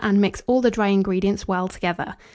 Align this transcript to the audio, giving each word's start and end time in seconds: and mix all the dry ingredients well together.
and 0.03 0.19
mix 0.19 0.41
all 0.47 0.61
the 0.61 0.71
dry 0.71 0.87
ingredients 0.87 1.47
well 1.47 1.67
together. 1.67 2.15